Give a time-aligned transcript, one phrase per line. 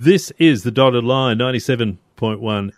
[0.00, 2.70] This is the dotted line, 97.1 FM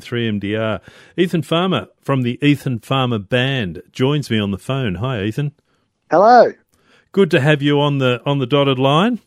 [0.00, 0.80] 3MDR.
[1.16, 4.96] Ethan Farmer from the Ethan Farmer Band joins me on the phone.
[4.96, 5.52] Hi, Ethan.
[6.10, 6.52] Hello.
[7.10, 9.18] Good to have you on the on the dotted line.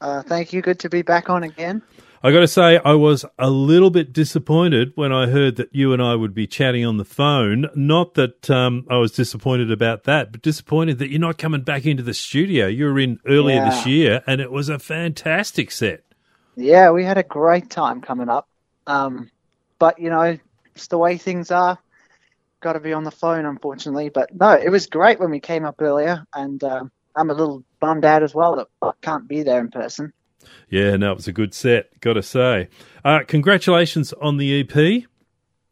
[0.00, 0.60] Uh, thank you.
[0.60, 1.82] Good to be back on again.
[2.24, 5.92] I got to say, I was a little bit disappointed when I heard that you
[5.92, 7.68] and I would be chatting on the phone.
[7.74, 11.84] Not that um, I was disappointed about that, but disappointed that you're not coming back
[11.84, 12.66] into the studio.
[12.68, 13.70] You were in earlier Yeah.
[13.70, 16.04] this year, and it was a fantastic set.
[16.56, 18.48] Yeah, we had a great time coming up.
[18.86, 19.30] Um,
[19.78, 20.38] but you know,
[20.74, 21.78] it's the way things are.
[22.60, 24.08] Got to be on the phone, unfortunately.
[24.08, 27.62] But no, it was great when we came up earlier, and um I'm a little
[27.80, 30.12] bummed out as well that I can't be there in person.
[30.68, 32.68] Yeah, no, it was a good set, got to say.
[33.04, 35.04] Uh, congratulations on the EP.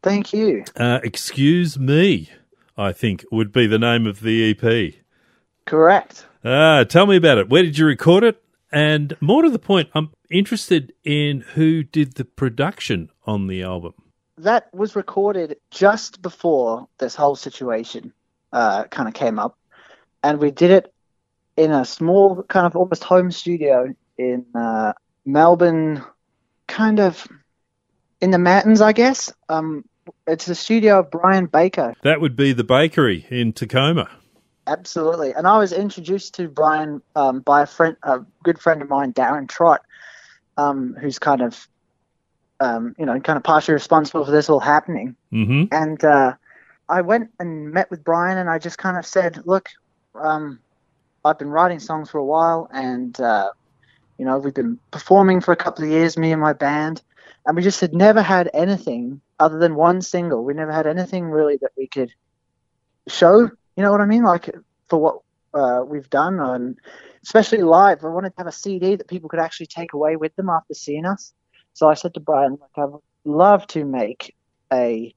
[0.02, 0.64] Thank you.
[0.76, 2.30] Uh, Excuse Me,
[2.76, 4.94] I think would be the name of the EP.
[5.64, 6.26] Correct.
[6.44, 7.48] Ah, tell me about it.
[7.48, 8.42] Where did you record it?
[8.72, 13.94] And more to the point, I'm interested in who did the production on the album.
[14.38, 18.12] That was recorded just before this whole situation
[18.52, 19.58] uh, kind of came up,
[20.22, 20.94] and we did it
[21.56, 24.92] in a small, kind of almost home studio in uh,
[25.26, 26.02] Melbourne,
[26.66, 27.26] kind of
[28.20, 29.32] in the mountains, I guess.
[29.48, 29.84] Um,
[30.26, 31.94] it's the studio of Brian Baker.
[32.02, 34.08] That would be the bakery in Tecoma.
[34.70, 35.34] Absolutely.
[35.34, 39.12] And I was introduced to Brian um, by a friend, a good friend of mine,
[39.12, 39.82] Darren Trott,
[40.56, 41.68] um, who's kind of,
[42.60, 45.16] um, you know, kind of partially responsible for this all happening.
[45.32, 46.34] hmm And uh,
[46.88, 49.68] I went and met with Brian, and I just kind of said, "Look,
[50.14, 50.60] um,
[51.24, 53.50] I've been writing songs for a while, and uh,
[54.18, 57.02] you know, we've been performing for a couple of years, me and my band,
[57.46, 60.44] and we just had never had anything other than one single.
[60.44, 62.12] We never had anything really that we could
[63.08, 63.50] show.
[63.80, 64.24] You know what I mean?
[64.24, 64.54] Like
[64.90, 65.20] for what
[65.54, 66.78] uh, we've done, and
[67.22, 68.04] especially live.
[68.04, 70.74] I wanted to have a CD that people could actually take away with them after
[70.74, 71.32] seeing us.
[71.72, 74.36] So I said to Brian, like, I would love to make
[74.70, 75.14] a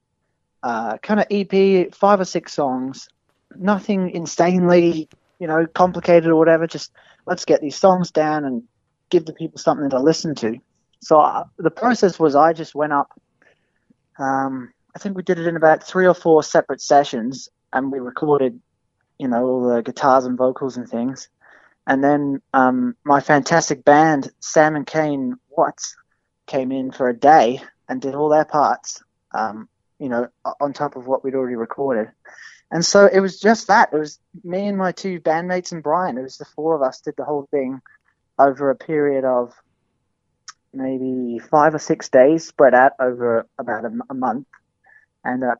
[0.63, 3.09] uh, kind of EP, five or six songs,
[3.53, 5.09] nothing insanely,
[5.39, 6.65] you know, complicated or whatever.
[6.65, 6.93] Just
[7.25, 8.63] let's get these songs down and
[9.09, 10.57] give the people something to listen to.
[11.01, 13.11] So uh, the process was I just went up.
[14.17, 17.99] Um, I think we did it in about three or four separate sessions, and we
[17.99, 18.59] recorded,
[19.17, 21.27] you know, all the guitars and vocals and things.
[21.85, 25.95] And then um, my fantastic band, Sam and Kane Watts,
[26.45, 29.03] came in for a day and did all their parts.
[29.33, 29.67] Um,
[29.99, 30.27] you know,
[30.59, 32.11] on top of what we'd already recorded.
[32.71, 33.89] And so it was just that.
[33.93, 36.17] It was me and my two bandmates and Brian.
[36.17, 37.81] It was the four of us did the whole thing
[38.37, 39.53] over a period of
[40.73, 44.47] maybe five or six days, spread out over about a month.
[45.23, 45.55] And uh,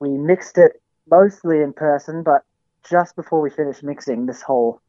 [0.00, 0.80] we mixed it
[1.10, 2.42] mostly in person, but
[2.88, 4.80] just before we finished mixing, this whole,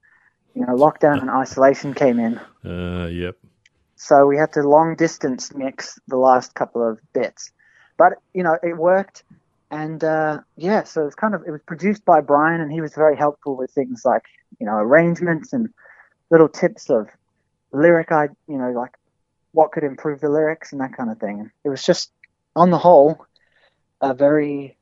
[0.54, 2.40] you know, lockdown and isolation came in.
[2.66, 3.38] Uh, yep.
[3.96, 7.52] So we had to long distance mix the last couple of bits.
[7.98, 9.24] But, you know, it worked.
[9.72, 12.80] And uh, yeah, so it was kind of, it was produced by Brian and he
[12.80, 14.24] was very helpful with things like,
[14.60, 15.70] you know, arrangements and
[16.30, 17.10] little tips of
[17.72, 18.96] lyric, I, you know, like
[19.52, 21.52] what could improve the lyrics and that kind of thing.
[21.64, 22.12] It was just,
[22.56, 23.26] on the whole,
[24.02, 24.78] a very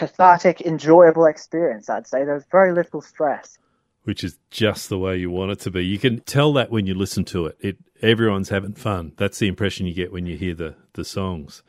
[0.00, 2.24] cathartic, enjoyable experience, I'd say.
[2.24, 3.58] there's very little stress.
[4.04, 5.84] Which is just the way you want it to be.
[5.84, 7.58] You can tell that when you listen to it.
[7.60, 9.12] It everyone's having fun.
[9.18, 11.62] That's the impression you get when you hear the the songs.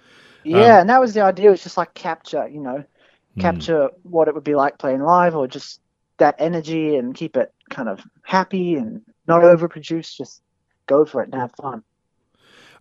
[0.46, 1.52] Yeah, um, and that was the idea.
[1.52, 2.86] It's just like capture, you know,
[3.34, 3.42] hmm.
[3.42, 5.82] capture what it would be like playing live, or just
[6.20, 10.16] that energy and keep it kind of happy and not overproduced.
[10.16, 10.42] Just
[10.88, 11.84] go for it and have fun.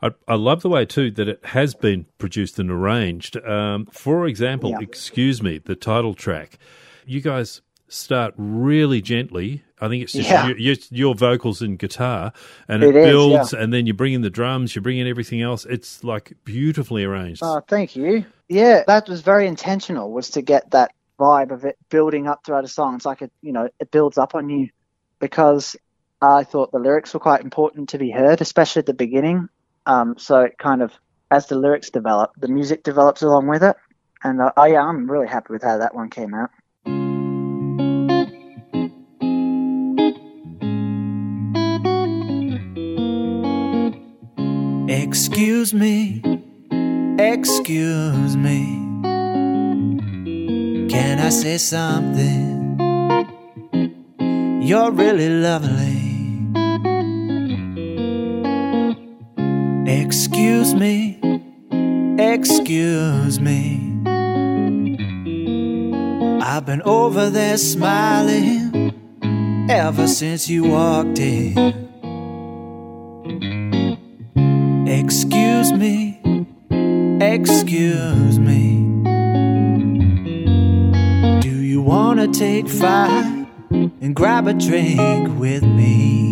[0.03, 3.37] I, I love the way too that it has been produced and arranged.
[3.45, 4.79] Um, for example, Yeah.
[4.81, 6.59] excuse me, the title track.
[7.07, 9.65] You guys start really gently.
[9.81, 10.53] I think it's just Yeah.
[10.57, 12.33] your, your, vocals and guitar,
[12.69, 15.07] and it, It is, builds, and then you bring in the drums, you bring in
[15.07, 15.65] everything else.
[15.65, 17.43] It's like beautifully arranged.
[17.45, 18.25] Oh, thank you.
[18.49, 20.13] Yeah, that was very intentional.
[20.13, 22.97] Was to get that vibe of it building up throughout a song.
[22.97, 24.69] It's like it, you know, it builds up on you
[25.19, 25.77] because
[26.21, 29.49] I thought the lyrics were quite important to be heard, especially at the beginning.
[29.87, 30.93] Um, so it kind of,
[31.31, 33.77] as the lyrics develop, the music develops along with it.
[34.23, 36.51] And uh, oh yeah, I'm really happy with how that one came out.
[44.91, 46.23] Excuse me,
[47.19, 48.87] excuse me.
[50.89, 52.79] Can I say something?
[54.63, 55.90] You're really lovely.
[60.13, 61.21] Excuse me,
[62.19, 64.03] excuse me.
[66.43, 68.93] I've been over there smiling
[69.71, 71.57] ever since you walked in.
[74.89, 76.19] Excuse me,
[77.21, 78.81] excuse me.
[81.41, 86.30] Do you wanna take five and grab a drink with me?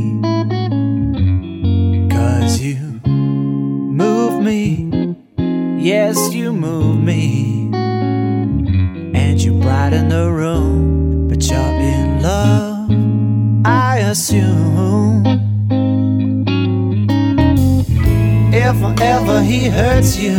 [19.64, 20.36] Hurts you,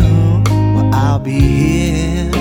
[0.47, 2.31] well, I'll be here.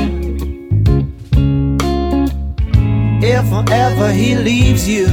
[3.21, 5.09] If ever he leaves you,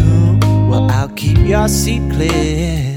[0.69, 2.95] well, I'll keep your seat clear.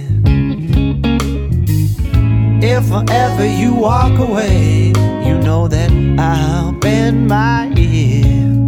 [2.60, 4.92] If ever you walk away,
[5.26, 8.66] you know that I'll bend my ear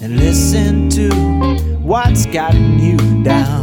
[0.00, 1.08] and listen to
[1.82, 3.61] what's gotten you down.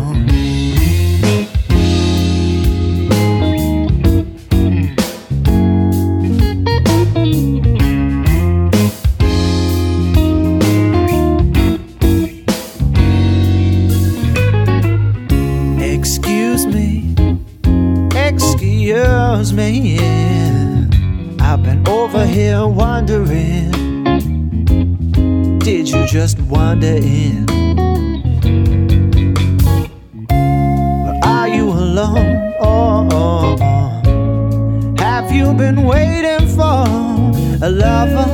[22.40, 23.72] Here wondering.
[25.60, 27.46] Did you just wander in?
[30.32, 32.54] Or are you alone?
[32.62, 34.96] Oh, oh, oh.
[35.00, 36.86] Have you been waiting for
[37.68, 38.30] a lover?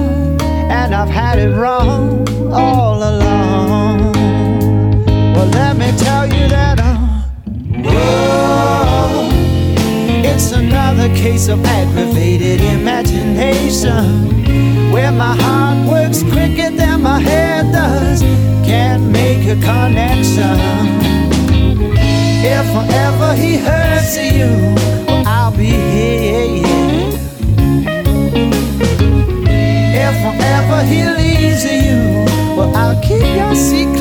[0.79, 3.14] And I've had it wrong all along.
[11.05, 14.41] Another case of aggravated imagination
[14.91, 18.21] where my heart works quicker than my head does.
[18.65, 20.57] Can't make a connection.
[22.43, 24.49] If ever he hurts you,
[25.25, 26.63] I'll be here.
[30.07, 30.17] If
[30.55, 32.25] ever he leaves you,
[32.55, 33.95] well, I'll keep your seat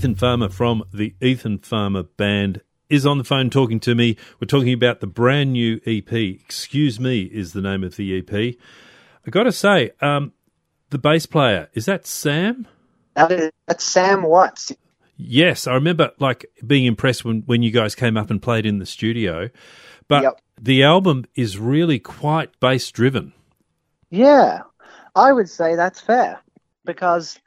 [0.00, 4.16] Ethan Farmer from the Ethan Farmer Band is on the phone talking to me.
[4.40, 6.10] We're talking about the brand new EP.
[6.10, 8.32] Excuse Me is the name of the EP.
[8.32, 10.32] I got to say, um,
[10.88, 12.66] the bass player is that Sam?
[13.14, 14.72] That is, that's Sam Watts.
[15.18, 18.78] Yes, I remember like being impressed when when you guys came up and played in
[18.78, 19.50] the studio.
[20.08, 20.40] But Yep.
[20.62, 23.34] the album is really quite bass driven.
[24.08, 24.62] Yeah,
[25.14, 26.40] I would say that's fair
[26.86, 27.38] because,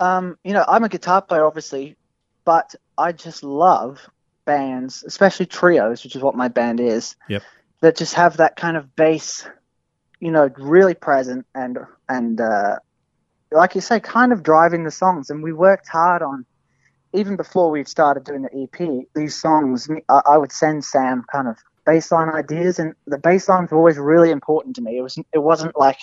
[0.00, 1.96] um, you know, I'm a guitar player, obviously,
[2.44, 4.08] but I just love
[4.44, 7.16] bands, especially trios, which is what my band is.
[7.28, 7.42] Yep.
[7.80, 9.46] That just have that kind of bass,
[10.18, 11.78] you know, really present and
[12.08, 12.76] and uh,
[13.50, 15.30] like you say, kind of driving the songs.
[15.30, 16.44] And we worked hard on
[17.12, 19.06] even before we started doing the EP.
[19.14, 21.56] These songs, I, I would send Sam kind of
[21.86, 24.98] bassline ideas, and the basslines were always really important to me.
[24.98, 25.98] It was it wasn't like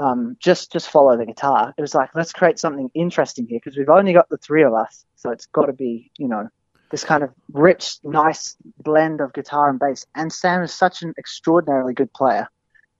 [0.00, 1.74] um, just just follow the guitar.
[1.76, 4.72] It was like let's create something interesting here because we've only got the three of
[4.72, 6.48] us, so it's got to be you know
[6.90, 10.06] this kind of rich, nice blend of guitar and bass.
[10.14, 12.48] And Sam is such an extraordinarily good player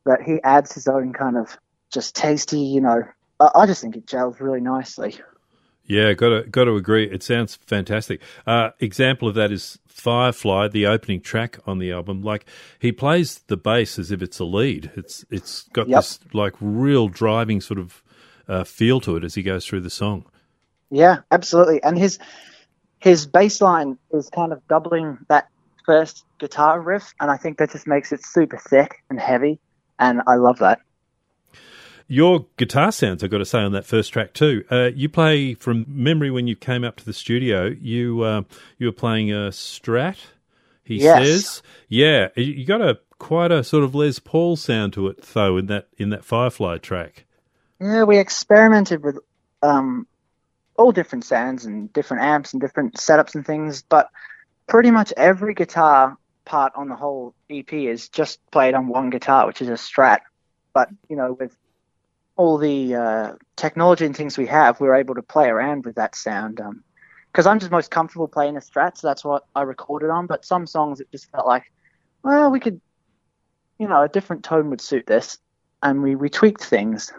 [0.07, 1.59] that he adds his own kind of
[1.92, 3.02] just tasty, you know.
[3.40, 5.16] I, I just think it gels really nicely.
[5.90, 7.11] Yeah, got to got to agree.
[7.11, 8.20] It sounds fantastic.
[8.47, 12.23] Uh, example of that is Firefly, the opening track on the album.
[12.23, 12.47] Like
[12.78, 14.92] he plays the bass as if it's a lead.
[14.97, 15.99] It's it's got Yep.
[15.99, 18.02] this like real driving sort of
[18.49, 20.25] uh, feel to it as he goes through the song.
[20.90, 21.82] Yeah, absolutely.
[21.82, 22.20] And his
[23.00, 25.49] his bass line is kind of doubling that
[25.85, 29.59] first guitar riff, and I think that just makes it super thick and heavy,
[29.99, 30.80] and I love that.
[32.12, 34.64] Your guitar sounds, I've got to say, on that first track too.
[34.69, 37.67] Uh, you play from memory when you came up to the studio.
[37.81, 38.43] You uh,
[38.79, 40.17] you were playing a Strat.
[40.83, 41.25] He Yes.
[41.29, 45.57] says, "Yeah, you- got a quite a sort of Les Paul sound to it, though,
[45.57, 47.26] in that in that Firefly track."
[47.81, 49.21] Yeah, we experimented with
[49.62, 50.09] um,
[50.76, 54.11] all different sounds and different amps and different setups and things, but
[54.67, 59.47] pretty much every guitar part on the whole EP is just played on one guitar,
[59.47, 60.23] which is a Strat.
[60.75, 61.57] But you know, with
[62.37, 66.14] all the uh, technology and things we have, we're able to play around with that
[66.16, 66.60] sound.
[67.30, 70.26] Because I'm just most comfortable playing a Strat, so that's what I recorded on.
[70.26, 71.70] But some songs, it just felt like,
[72.22, 72.80] well, we could,
[73.78, 75.38] you know, a different tone would suit this,
[75.82, 77.12] and we we tweaked things.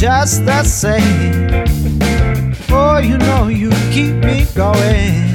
[0.00, 1.50] Just the same.
[2.70, 5.29] Oh, you know you keep me going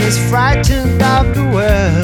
[0.00, 1.99] just frightened of the world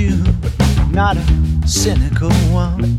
[0.00, 0.24] you,
[0.90, 2.96] not a cynical one.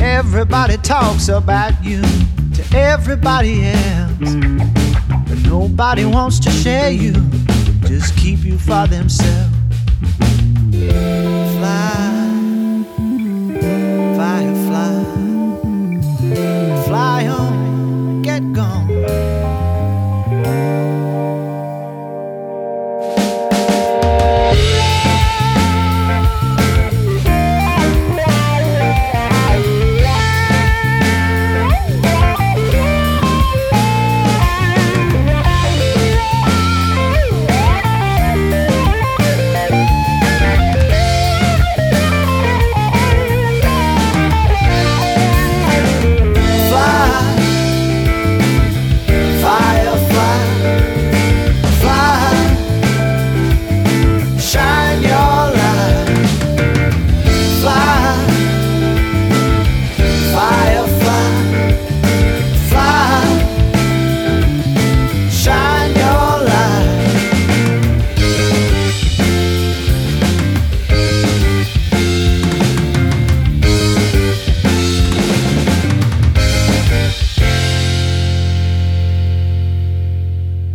[0.00, 4.34] Everybody talks about you to everybody else,
[5.28, 7.12] but nobody wants to share you,
[7.86, 9.54] just keep you for themselves.
[10.70, 12.47] Fly,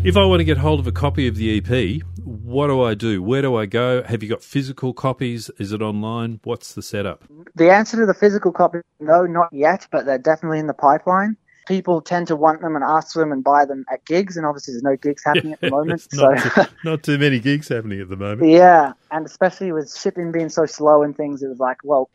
[0.04, 2.94] If I want to get hold of a copy of the EP, what do I
[2.94, 3.24] do?
[3.24, 4.04] Where do I go?
[4.04, 5.50] Have you got physical copies?
[5.60, 6.42] Is it online?
[6.44, 7.24] What's the setup?
[7.56, 11.38] The answer to the physical copy, no, not yet, but they're definitely in the pipeline.
[11.70, 14.46] People tend to want them and ask for them and buy them at gigs, and
[14.46, 16.04] obviously there's no gigs happening at the moment.
[16.06, 18.52] It's so, not, too, not too many gigs happening at the moment.
[18.52, 22.10] yeah, and especially with shipping being so slow and things, it was like, well,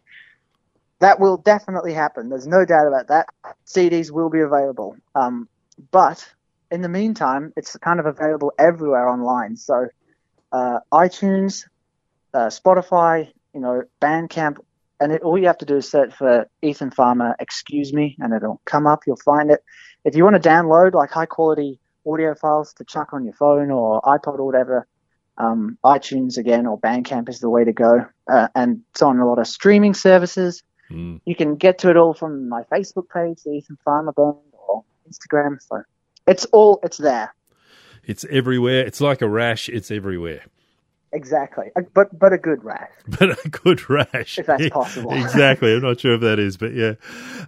[0.98, 2.28] that will definitely happen.
[2.28, 3.28] There's no doubt about that.
[3.66, 4.94] CDs will be available.
[5.14, 5.48] Um,
[5.90, 6.28] but
[6.70, 9.56] in the meantime, it's kind of available everywhere online.
[9.56, 9.88] So
[10.52, 11.66] uh, iTunes,
[12.34, 14.58] uh, Spotify, you know, Bandcamp,
[15.00, 18.34] and it, all you have to do is search for Ethan Farmer, excuse me, and
[18.34, 19.00] it'll come up.
[19.06, 19.62] You'll find it.
[20.04, 23.70] If you want to download like high quality audio files to chuck on your phone
[23.70, 24.86] or iPod or whatever,
[25.36, 28.06] um, iTunes again or Bandcamp is the way to go.
[28.26, 30.62] Uh, and it's on a lot of streaming services.
[30.90, 31.20] Mm.
[31.24, 34.84] You can get to it all from my Facebook page, the Ethan Farmer Band, or
[35.08, 35.58] Instagram.
[35.62, 35.82] So
[36.28, 37.34] it's all it's there.
[38.04, 38.86] It's everywhere.
[38.86, 39.68] It's like a rash.
[39.68, 40.42] It's everywhere.
[41.12, 42.90] Exactly, but but a good rash.
[43.18, 45.12] But a good rash, If that's possible.
[45.14, 45.74] exactly.
[45.74, 46.94] I'm not sure if that is, but yeah.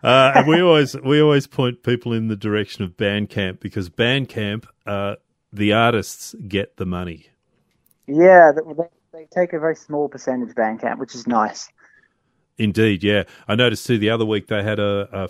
[0.02, 4.66] Uh, and we always we always point people in the direction of Bandcamp because Bandcamp,
[4.86, 5.16] uh,
[5.52, 7.28] the artists get the money.
[8.08, 11.70] Yeah, th- th- they take a very small percentage Bandcamp, which is nice.
[12.58, 13.24] Indeed, yeah.
[13.48, 15.28] I noticed too the other week they had a, a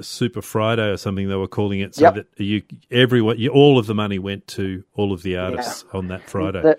[0.00, 2.14] Super Friday or something they were calling it, so Yep.
[2.14, 6.08] that you everyone you, all of the money went to all of the artists on
[6.08, 6.62] that Friday.
[6.62, 6.74] They-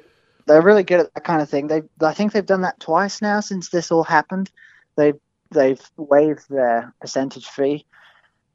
[0.48, 1.66] They're really good at that kind of thing.
[1.66, 4.52] They, I think they've done that twice now since this all happened.
[4.96, 5.14] They,
[5.50, 7.84] they've waived their percentage fee,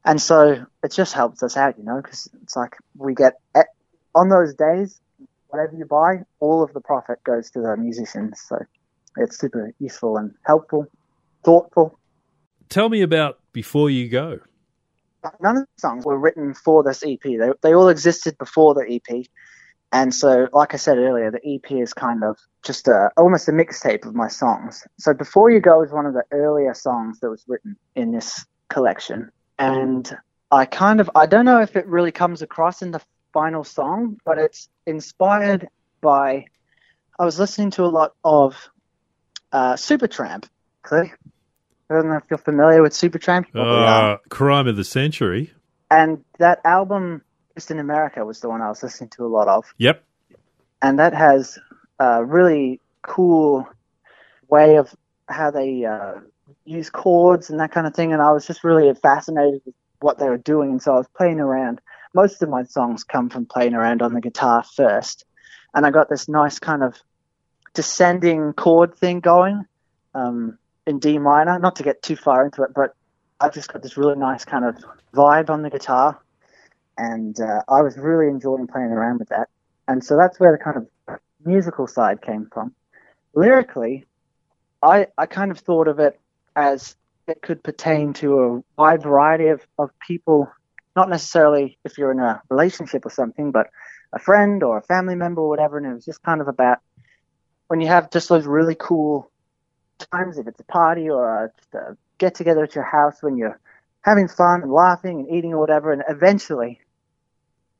[0.05, 3.33] and so it just helps us out, you know, because it's like we get
[4.15, 5.01] on those days,
[5.49, 8.39] whatever you buy, all of the profit goes to the musicians.
[8.47, 8.59] So
[9.17, 10.87] it's super useful and helpful,
[11.43, 11.99] thoughtful.
[12.69, 14.39] Tell me about Before You Go.
[15.39, 17.21] none of the songs were written for this EP.
[17.21, 19.25] They they all existed before the EP,
[19.91, 23.51] and so like I said earlier, the EP is kind of just a almost a
[23.51, 24.85] mixtape of my songs.
[24.97, 28.45] So "Before You Go" is one of the earlier songs that was written in this
[28.69, 30.17] collection, and
[30.51, 33.01] I kind of I don't know if it really comes across in the
[33.33, 35.67] final song, but it's inspired
[36.01, 36.45] by
[37.19, 38.55] I was listening to a lot of
[39.51, 40.47] uh, Supertramp.
[40.83, 41.13] Clearly.
[41.91, 43.47] I don't know if you're familiar with Supertramp.
[43.47, 44.13] You probably are.
[44.13, 45.51] Uh, Crime of the Century.
[45.89, 49.49] And that album, Breakfast in America, was the one I was listening to a lot
[49.49, 49.65] of.
[49.77, 50.01] Yep.
[50.81, 51.59] And that has
[51.99, 53.67] a really cool
[54.47, 54.95] way of
[55.27, 56.13] how they uh,
[56.63, 58.13] use chords and that kind of thing.
[58.13, 60.71] And I was just really fascinated with what they were doing.
[60.71, 61.81] And so I was playing around.
[62.13, 65.25] Most of my songs come from playing around on the guitar first.
[65.73, 66.95] And I got this nice kind of
[67.73, 69.65] descending chord thing going
[70.13, 70.57] um,
[70.87, 71.59] in D minor.
[71.59, 72.95] Not to get too far into it, but
[73.39, 74.77] I just got this really nice kind of
[75.13, 76.19] vibe on the guitar,
[76.97, 79.49] and uh, I was really enjoying playing around with that.
[79.87, 82.73] And so that's where the kind of musical side came from.
[83.33, 84.05] Lyrically,
[84.81, 86.19] I I kind of thought of it
[86.55, 86.95] as
[87.27, 90.51] it could pertain to a wide variety of, of people,
[90.95, 93.67] not necessarily if you're in a relationship or something, but
[94.13, 95.77] a friend or a family member or whatever.
[95.77, 96.79] And it was just kind of about
[97.67, 99.30] when you have just those really cool
[100.11, 103.59] times, if it's a party or a, a get together at your house when you're
[104.01, 106.79] having fun and laughing and eating or whatever, and eventually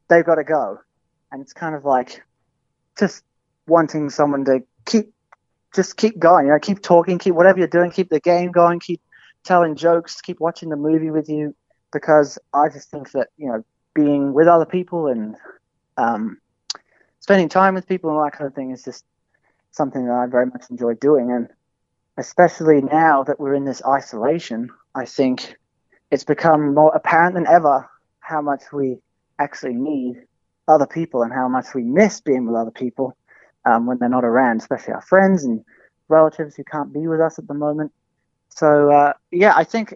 [0.08, 0.80] they've got to go.
[1.32, 2.24] And it's kind of like
[2.98, 3.24] just
[3.68, 5.14] wanting someone to keep,
[5.74, 8.80] just keep going, you know, keep talking, keep whatever you're doing, keep the game going,
[8.80, 9.02] keep
[9.44, 11.56] telling jokes, keep watching the movie with you,
[11.94, 15.36] because I just think that, you know, being with other people and
[15.98, 16.40] um,
[17.20, 19.06] spending time with people and that kind of thing is just
[19.72, 21.32] something that I very much enjoy doing.
[21.32, 21.50] And
[22.18, 25.56] especially now that we're in this isolation, I think
[26.12, 28.98] it's become more apparent than ever how much we
[29.40, 30.24] actually need
[30.68, 33.16] other people and how much we miss being with other people
[33.66, 35.64] um, when they're not around, especially our friends and
[36.08, 37.92] relatives who can't be with us at the moment.
[38.50, 39.94] So, uh, yeah, I think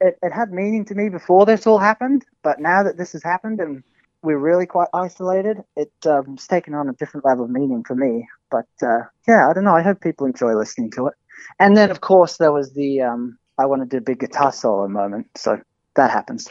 [0.00, 3.22] it, it had meaning to me before this all happened, but now that this has
[3.22, 3.82] happened and
[4.24, 7.94] we're really quite isolated, it, um, it's taken on a different level of meaning for
[7.94, 8.26] me.
[8.50, 9.76] But uh, yeah, I don't know.
[9.76, 11.14] I hope people enjoy listening to it.
[11.60, 14.52] And then, of course, there was the um, I want to do a big guitar
[14.52, 15.28] solo moment.
[15.36, 15.60] So
[15.94, 16.50] that happens.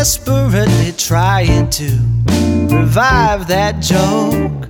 [0.00, 1.84] Desperately trying to
[2.74, 4.62] revive that joke.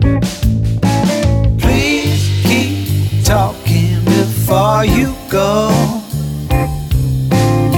[1.56, 5.70] Please keep talking before you go.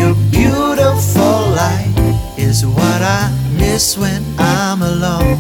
[0.01, 1.93] Your beautiful light
[2.39, 5.37] is what I miss when I'm alone.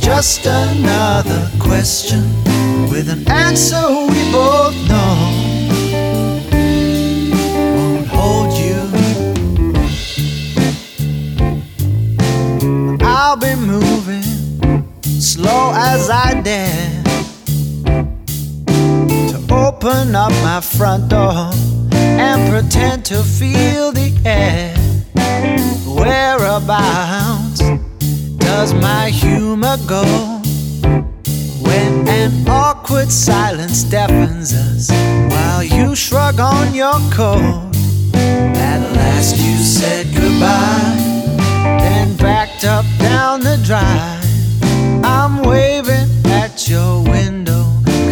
[0.00, 2.22] Just another question
[2.88, 5.11] with an answer we both know
[15.94, 17.02] as I dare
[19.30, 21.50] to open up my front door
[21.92, 24.74] and pretend to feel the air.
[25.84, 27.60] Whereabouts
[28.38, 30.04] does my humor go
[31.60, 34.90] when an awkward silence deafens us
[35.30, 37.70] while you shrug on your coat.
[38.14, 40.96] At last you said goodbye,
[41.82, 44.21] then backed up down the drive.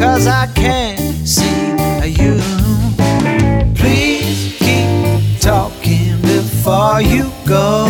[0.00, 1.76] Cause I can't see
[2.20, 2.40] you.
[3.74, 7.86] Please keep talking before you go.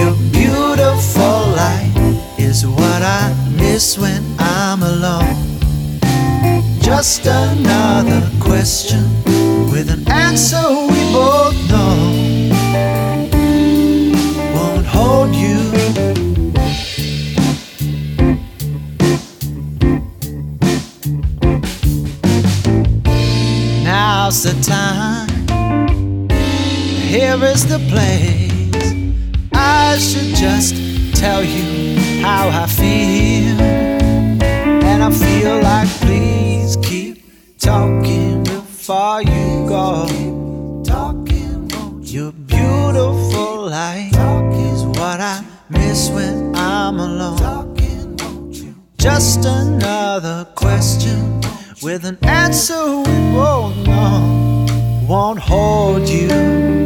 [0.00, 1.92] Your beautiful light
[2.38, 5.36] is what I miss when I'm alone.
[6.80, 9.02] Just another question
[9.72, 13.15] with an answer we both know.
[24.66, 25.28] Time.
[26.28, 28.92] Here is the place.
[29.52, 30.74] I should just
[31.14, 33.60] tell you how I feel.
[34.90, 37.22] And I feel like please keep
[37.58, 40.82] talking before you go.
[40.84, 41.70] Talking,
[42.02, 44.10] your beautiful light
[44.70, 47.46] is what I miss when I'm alone.
[48.98, 51.40] Just another question
[51.80, 54.25] with an answer we both know
[55.06, 56.85] won't hold you.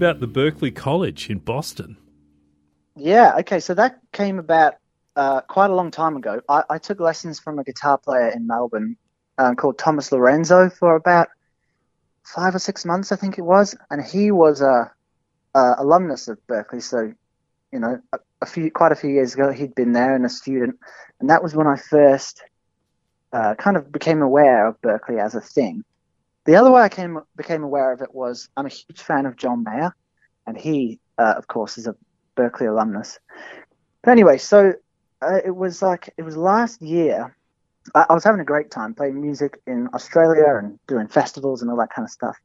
[0.00, 1.98] About the Berklee College in Boston.
[2.96, 4.76] Yeah, okay, so that came about
[5.14, 6.40] uh, quite a long time ago.
[6.48, 8.96] I, I took lessons from a guitar player in Melbourne
[9.36, 11.28] um, called Thomas Lorenzo for about
[12.24, 14.90] five or six months, I think it was, and he was a,
[15.54, 16.82] a alumnus of Berklee.
[16.82, 17.12] So,
[17.70, 20.30] you know, a, a few quite a few years ago, he'd been there and a
[20.30, 20.78] student,
[21.20, 22.42] and that was when I first
[23.34, 25.84] uh, kind of became aware of Berklee as a thing.
[26.46, 29.36] The other way I came became aware of it was I'm a huge fan of
[29.36, 29.94] John Mayer,
[30.46, 31.94] and he, uh, of course, is a
[32.36, 33.18] Berklee alumnus.
[34.02, 34.72] But anyway, so
[35.20, 37.36] uh, it was like it was last year.
[37.94, 41.70] I, I was having a great time playing music in Australia and doing festivals and
[41.70, 42.36] all that kind of stuff.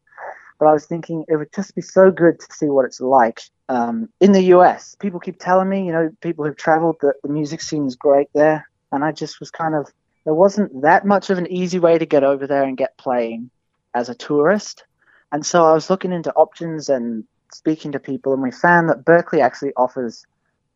[0.60, 3.41] But I was thinking it would just be so good to see what it's like
[3.69, 4.95] um, in the US.
[4.95, 8.27] People keep telling me, you know, people who've traveled that the music scene is great
[8.34, 9.91] there, and I just was kind of
[10.25, 13.51] there wasn't that much of an easy way to get over there and get playing
[13.95, 14.84] as a tourist.
[15.31, 19.05] And so I was looking into options and speaking to people, and we found that
[19.05, 20.25] Berklee actually offers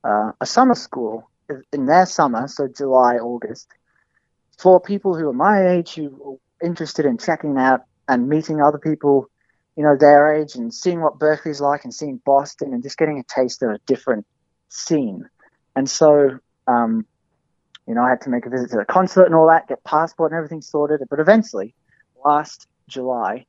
[0.04, 1.30] uh, a summer school
[1.74, 3.68] in their summer, so July, August,
[4.58, 8.78] for people who are my age who are interested in checking out and meeting other
[8.78, 9.30] people,
[9.76, 13.20] you know, their age and seeing what Berklee's like and seeing Boston and just getting
[13.20, 14.26] a taste of a different
[14.70, 15.28] scene.
[15.76, 17.06] And so, um,
[17.88, 19.84] you know, I had to make a visit to the consulate and all that, get
[19.84, 21.02] passport and everything sorted.
[21.10, 21.74] But eventually,
[22.24, 23.46] last July,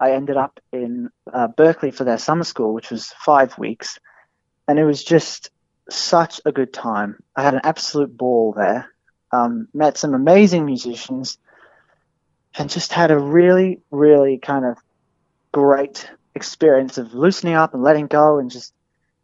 [0.00, 3.98] I ended up in uh, Berklee for their summer school, which was five weeks,
[4.66, 5.50] and it was just
[5.88, 7.18] such a good time.
[7.36, 8.90] I had an absolute ball there.
[9.32, 11.38] Um, met some amazing musicians,
[12.56, 14.78] and just had a really, really kind of
[15.52, 18.72] great experience of loosening up and letting go, and just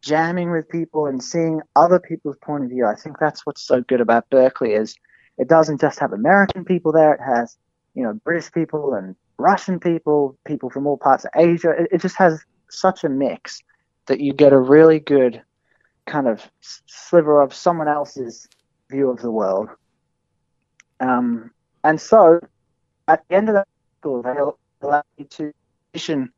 [0.01, 2.85] jamming with people and seeing other people's point of view.
[2.85, 4.95] I think that's what's so good about Berklee is
[5.37, 7.57] it doesn't just have American people there; it has
[7.93, 11.71] you know British people and Russian people, people from all parts of Asia.
[11.71, 13.61] It, it just has such a mix
[14.05, 15.41] that you get a really good
[16.05, 16.49] kind of
[16.85, 18.47] sliver of someone else's
[18.89, 19.69] view of the world.
[20.99, 21.51] Um,
[21.83, 22.39] and so
[23.07, 23.67] at the end of that
[23.99, 24.35] school, they
[24.85, 25.53] allowed me to
[25.91, 26.31] position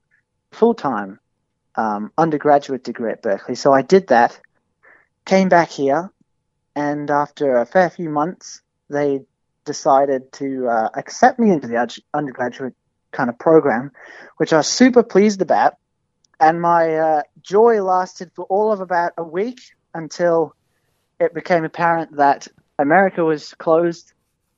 [0.51, 1.19] full time
[1.75, 3.57] um, undergraduate degree at Berklee.
[3.57, 4.39] So I did that,
[5.25, 6.11] came back here,
[6.75, 9.21] and after a fair few months, they
[9.65, 12.75] decided to uh, accept me into the undergraduate
[13.13, 13.91] kind of program,
[14.37, 15.75] which I was super pleased about.
[16.39, 19.61] And my uh, joy lasted for all of about a week
[19.93, 20.55] until
[21.19, 22.47] it became apparent that
[22.77, 24.13] America was closed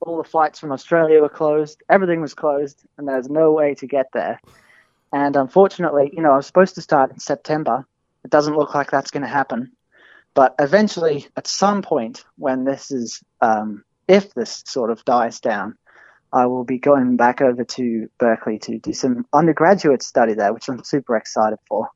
[0.06, 1.82] all the flights from Australia were closed.
[1.90, 4.40] Everything was closed, and there's no way to get there.
[5.12, 7.86] And unfortunately, you know, I was supposed to start in September.
[8.24, 9.72] It doesn't look like that's going to happen.
[10.34, 15.78] But eventually, at some point, when this is, um, if this sort of dies down,
[16.34, 20.68] I will be going back over to Berklee to do some undergraduate study there, which
[20.68, 21.90] I'm super excited for.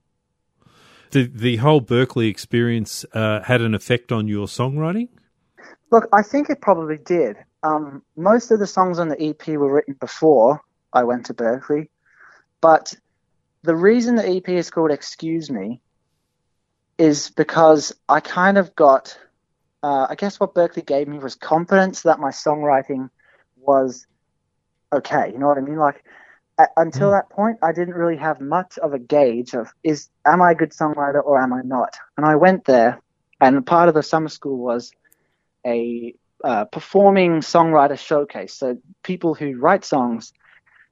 [1.11, 5.09] The the whole Berklee experience uh, had an effect on your songwriting.
[5.91, 7.37] Look, I think it probably did.
[7.63, 10.61] Um, most of the songs on the EP were written before
[10.93, 11.89] I went to Berklee,
[12.61, 12.95] but
[13.63, 15.81] the reason the EP is called "Excuse Me"
[16.97, 19.17] is because I kind of got,
[19.81, 23.09] uh, I guess, what Berklee gave me was confidence that my songwriting
[23.57, 24.05] was
[24.93, 25.31] okay.
[25.31, 25.77] You know what I mean?
[25.77, 26.03] Like
[26.75, 27.17] until mm.
[27.17, 30.55] that point, I didn't really have much of a gauge of is am I a
[30.55, 31.95] good songwriter or am I not?
[32.17, 33.01] And I went there,
[33.39, 34.91] and part of the summer school was
[35.65, 38.53] a uh, performing songwriter showcase.
[38.53, 40.33] So people who write songs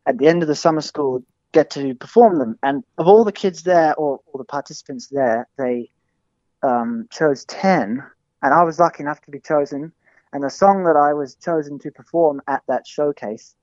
[0.06, 2.58] at the end of the summer school get to perform them.
[2.64, 5.90] And of all the kids there, or all the participants there, they
[6.64, 8.04] um, chose ten,
[8.42, 9.92] and I was lucky enough to be chosen.
[10.34, 13.56] And the song that I was chosen to perform at that showcase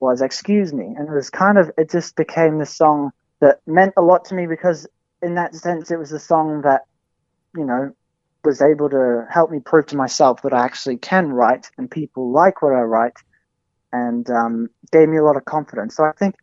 [0.00, 0.94] was Excuse Me.
[0.96, 3.10] And it was kind of, it just became the song
[3.40, 4.86] that meant a lot to me because,
[5.22, 6.82] in that sense, it was the song that,
[7.54, 7.92] you know,
[8.44, 12.32] was able to help me prove to myself that I actually can write and people
[12.32, 13.16] like what I write
[13.92, 15.96] and um, gave me a lot of confidence.
[15.96, 16.36] So I think,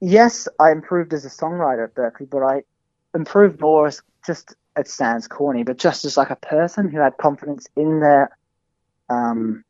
[0.00, 2.62] yes, I improved as a songwriter at Berklee, but I
[3.14, 7.16] improved more as just, it sounds corny, but just as like a person who had
[7.16, 8.36] confidence in their,
[9.08, 9.64] um,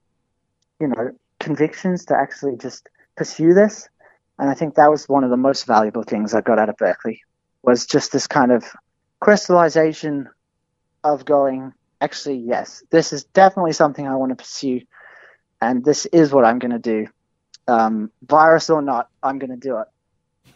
[0.80, 1.12] you know,
[1.46, 3.88] convictions to actually just pursue this.
[4.36, 6.76] And I think that was one of the most valuable things I got out of
[6.76, 7.20] Berklee
[7.62, 8.64] was just this kind of
[9.20, 10.28] crystallization
[11.04, 14.80] of going, actually, yes, this is definitely something I want to pursue.
[15.62, 17.06] And this is what I'm going to do.
[17.68, 19.82] Um, virus or not, I'm going to do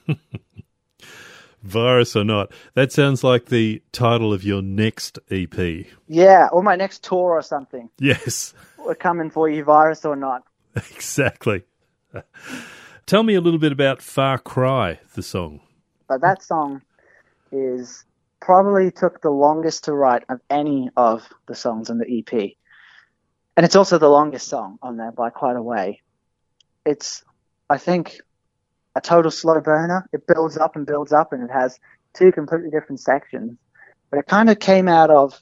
[0.09, 0.18] it.
[1.62, 2.53] virus or not.
[2.74, 5.87] That sounds like the title of your next EP.
[6.09, 7.90] Yeah, or my next tour or something.
[8.00, 8.55] Yes.
[8.76, 10.42] We're coming for you, virus or not.
[10.94, 11.64] Exactly.
[13.06, 15.61] Tell me a little bit about Far Cry, the song.
[16.09, 16.83] But that song
[17.50, 18.04] is
[18.40, 22.52] probably took the longest to write of any of the songs on the EP.
[23.56, 26.00] And it's also the longest song on there by quite a way.
[26.87, 27.24] It's,
[27.68, 28.20] I think,
[28.96, 30.09] a total slow burner.
[30.12, 31.78] It builds up and builds up, and it has
[32.14, 33.59] two completely different sections.
[34.11, 35.40] But it kind of came out of,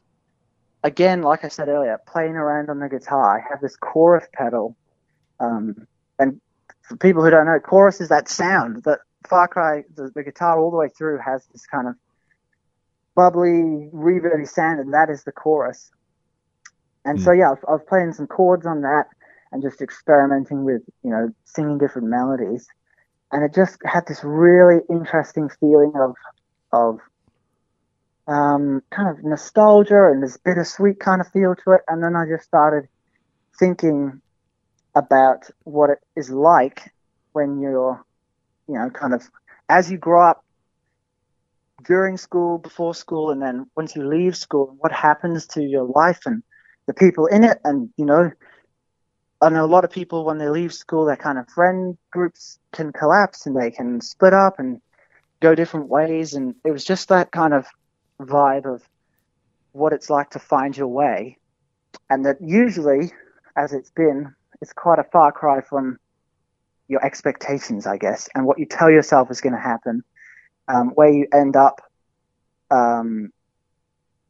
[0.83, 3.39] again, like I said earlier, playing around on the guitar.
[3.39, 4.77] I have this chorus pedal
[5.41, 5.87] um,
[6.19, 6.41] and
[6.83, 10.59] for people who don't know, chorus is that sound that Far Cry, the, the guitar
[10.59, 11.95] all the way through has this kind of
[13.15, 15.91] bubbly, reverby sound, and that is the chorus.
[17.05, 17.25] And mm.
[17.25, 19.07] so, yeah, I was, I was playing some chords on that
[19.53, 22.69] and just experimenting with, you know, singing different melodies.
[23.33, 26.15] And it just had this really interesting feeling of,
[26.73, 27.01] of
[28.27, 31.81] um, kind of nostalgia and this bittersweet kind of feel to it.
[31.89, 32.89] And then I just started
[33.59, 34.21] thinking
[34.99, 36.93] about what it is like
[37.33, 38.05] when you're,
[38.69, 39.23] you know, kind of
[39.69, 40.45] as you grow up
[41.85, 46.21] during school, before school, and then once you leave school, what happens to your life
[46.27, 46.43] and
[46.87, 47.59] the people in it.
[47.65, 48.33] And, you know,
[49.41, 52.59] I know a lot of people when they leave school, their kind of friend groups
[52.73, 54.81] can collapse and they can split up and
[55.41, 56.35] go different ways.
[56.35, 57.67] And it was just that kind of
[58.21, 58.83] vibe of
[59.73, 61.39] what it's like to find your way.
[62.11, 63.13] And that usually,
[63.57, 65.99] as it's been, it's quite a far cry from
[66.89, 70.03] your expectations, I guess, and what you tell yourself is going to happen.
[70.67, 71.81] Um, where you end up,
[72.71, 73.31] um,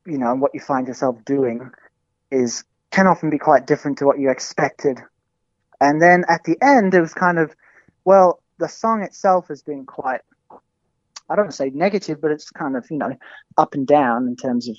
[0.06, 1.70] you know, and what you find yourself doing
[2.30, 5.00] is can often be quite different to what you expected.
[5.80, 7.54] And then at the end, it was kind of,
[8.04, 12.50] well, the song itself has been quite, I don't want to say negative, but it's
[12.50, 13.16] kind of, you know,
[13.56, 14.76] up and down in terms of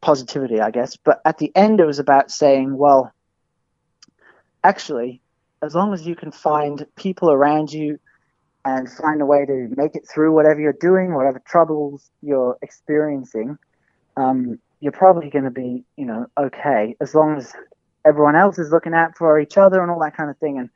[0.00, 0.96] positivity, I guess.
[0.96, 3.12] But at the end, it was about saying, well,
[4.64, 5.20] actually,
[5.62, 7.98] as long as you can find people around you
[8.64, 13.58] and find a way to make it through whatever you're doing, whatever troubles you're experiencing,
[14.16, 17.52] um, you're probably going to be, you know, okay as long as
[18.04, 20.58] everyone else is looking out for each other and all that kind of thing.
[20.58, 20.70] And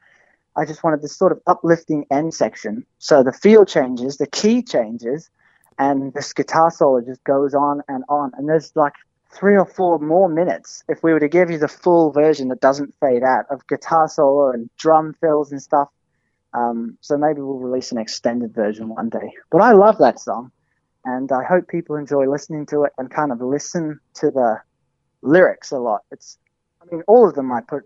[0.56, 2.84] I just wanted this sort of uplifting end section.
[2.98, 5.30] So the feel changes, the key changes,
[5.78, 8.32] and this guitar solo just goes on and on.
[8.36, 8.94] And there's like
[9.30, 12.60] three or four more minutes if we were to give you the full version that
[12.60, 15.88] doesn't fade out of guitar solo and drum fills and stuff.
[16.54, 19.34] Um, so maybe we'll release an extended version one day.
[19.50, 20.50] But I love that song,
[21.04, 24.60] and I hope people enjoy listening to it and kind of listen to the
[25.20, 26.02] lyrics a lot.
[26.10, 26.38] It's,
[26.80, 27.84] I mean, all of them I put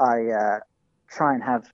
[0.00, 0.60] I uh,
[1.08, 1.70] try and have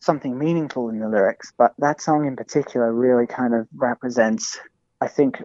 [0.00, 1.52] something meaningful in the lyrics.
[1.56, 4.58] But that song in particular really kind of represents,
[5.00, 5.42] I think,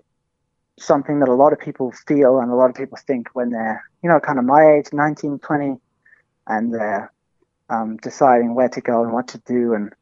[0.80, 3.84] something that a lot of people feel and a lot of people think when they're,
[4.04, 5.76] you know, kind of my age, 19, 20,
[6.48, 7.12] and they're
[7.70, 9.94] um, deciding where to go and what to do and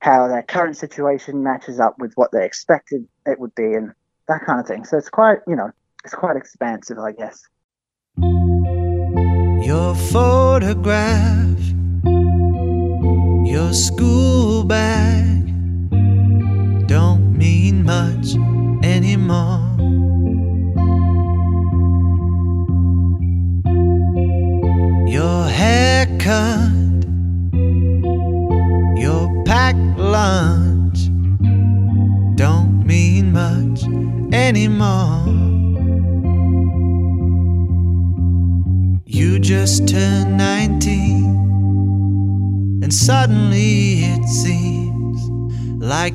[0.00, 3.92] how their current situation matches up with what they expected it would be and
[4.28, 4.84] that kind of thing.
[4.84, 5.70] So it's quite, you know,
[6.04, 7.42] it's quite expansive, I guess.
[9.66, 11.58] Your photograph,
[13.46, 15.39] your school bag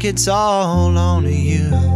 [0.07, 1.94] it's all on you.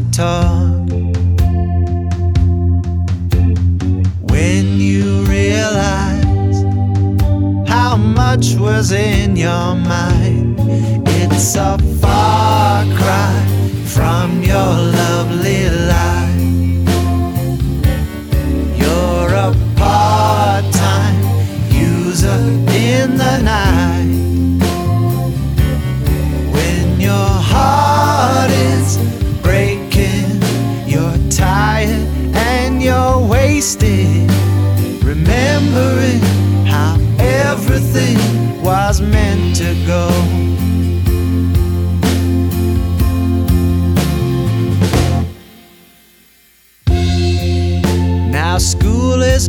[0.00, 0.90] To talk.
[4.30, 6.62] When you realize
[7.68, 10.56] how much was in your mind,
[11.06, 13.46] it's a far cry
[13.84, 14.99] from your lovely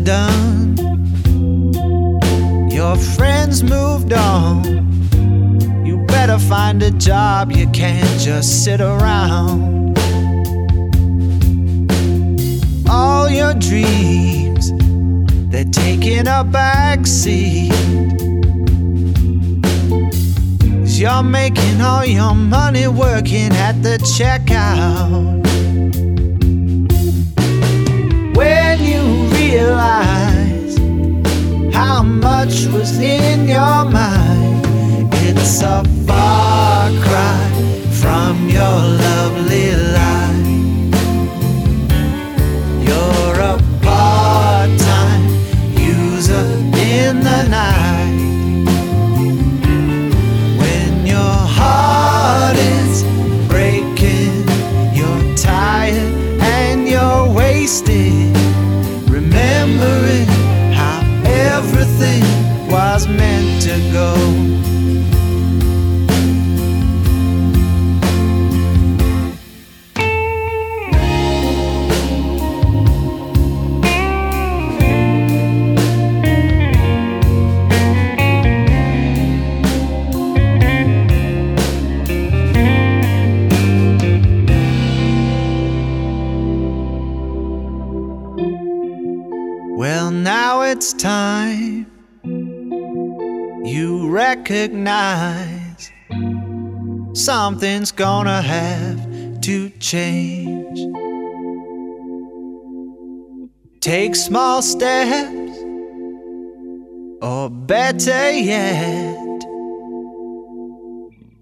[0.04, 0.78] done.
[2.72, 4.64] Your friends moved on.
[5.86, 9.98] You better find a job, you can't just sit around.
[12.90, 14.72] All your dreams,
[15.52, 17.72] they're taking a back seat.
[21.02, 25.42] You're making all your money working at the checkout.
[28.36, 29.21] When you
[29.62, 30.78] realize
[31.74, 37.50] how much was in your mind, it's a far cry
[38.02, 40.01] from your lovely life.
[90.72, 91.86] It's time
[93.66, 95.92] you recognize
[97.14, 100.80] something's gonna have to change.
[103.82, 105.58] Take small steps,
[107.22, 109.42] or better yet,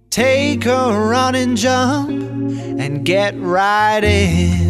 [0.09, 2.09] take a running jump
[2.81, 4.68] and get right in.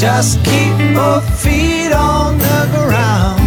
[0.00, 3.39] Just keep both feet on the ground